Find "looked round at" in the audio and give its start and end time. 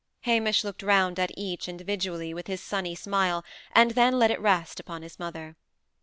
0.63-1.29